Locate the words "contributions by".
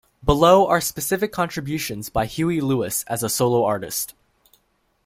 1.31-2.25